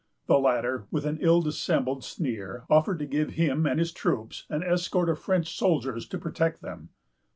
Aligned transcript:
The 0.25 0.39
latter, 0.39 0.87
with 0.89 1.05
an 1.05 1.19
ill 1.21 1.43
dissembled 1.43 2.03
sneer, 2.03 2.63
offered 2.71 2.97
to 2.97 3.05
give 3.05 3.33
him 3.33 3.67
and 3.67 3.77
his 3.77 3.91
troops 3.91 4.47
an 4.49 4.63
escort 4.63 5.09
of 5.09 5.19
French 5.19 5.55
soldiers 5.55 6.07
to 6.07 6.17
protect 6.17 6.63
them. 6.63 6.89